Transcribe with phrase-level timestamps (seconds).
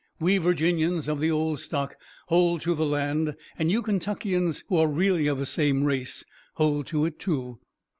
[0.19, 1.95] We Virginians of the old stock
[2.25, 6.23] hold to the land, and you Kentuckians, who are really of the same race,
[6.55, 7.59] hold to it, too."